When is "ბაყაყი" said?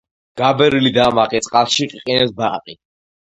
2.41-2.77